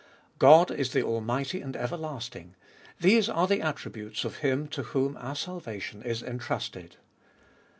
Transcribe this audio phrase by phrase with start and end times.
[0.39, 2.55] God is the Almighty and everlasting:
[2.99, 6.95] these are the attributes of Him to whom our salvation is entrusted.